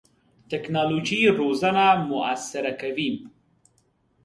ټکنالوژي 0.49 1.21
روزنه 1.39 1.85
موثره 2.07 2.73
کوي. 2.81 3.11